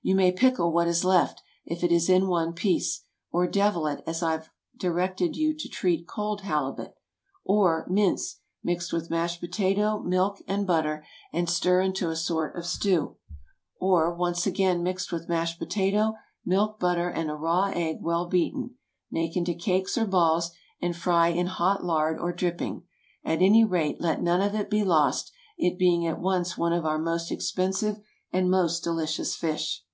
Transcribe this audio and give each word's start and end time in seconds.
You 0.00 0.14
may 0.14 0.32
pickle 0.32 0.72
what 0.72 0.88
is 0.88 1.04
left, 1.04 1.42
if 1.66 1.84
it 1.84 1.92
is 1.92 2.08
in 2.08 2.28
one 2.28 2.54
piece. 2.54 3.04
Or 3.30 3.46
devil 3.46 3.86
it, 3.86 4.02
as 4.06 4.22
I 4.22 4.30
have 4.32 4.48
directed 4.78 5.36
you 5.36 5.54
to 5.58 5.68
treat 5.68 6.08
cold 6.08 6.40
halibut. 6.40 6.94
Or 7.44 7.84
mince, 7.90 8.40
mixed 8.64 8.90
with 8.90 9.10
mashed 9.10 9.38
potato, 9.40 9.98
milk, 9.98 10.40
and 10.48 10.66
butter, 10.66 11.04
and 11.30 11.46
stir 11.46 11.82
into 11.82 12.08
a 12.08 12.16
sort 12.16 12.56
of 12.56 12.64
stew. 12.64 13.18
Or, 13.78 14.14
once 14.14 14.46
again, 14.46 14.82
mix 14.82 15.12
with 15.12 15.28
mashed 15.28 15.58
potato, 15.58 16.14
milk, 16.42 16.80
butter, 16.80 17.10
and 17.10 17.30
a 17.30 17.34
raw 17.36 17.64
egg 17.74 17.98
well 18.00 18.24
beaten; 18.24 18.76
make 19.10 19.36
into 19.36 19.52
cakes 19.52 19.98
or 19.98 20.06
balls, 20.06 20.52
and 20.80 20.96
fry 20.96 21.28
in 21.28 21.48
hot 21.48 21.84
lard 21.84 22.18
or 22.18 22.32
dripping. 22.32 22.82
At 23.24 23.42
any 23.42 23.62
rate, 23.62 24.00
let 24.00 24.22
none 24.22 24.40
of 24.40 24.54
it 24.54 24.70
be 24.70 24.82
lost, 24.84 25.30
it 25.58 25.76
being 25.78 26.06
at 26.06 26.18
once 26.18 26.56
one 26.56 26.72
of 26.72 26.86
our 26.86 26.98
most 26.98 27.30
expensive 27.30 28.00
and 28.32 28.50
most 28.50 28.82
delicious 28.82 29.36
fish. 29.36 29.84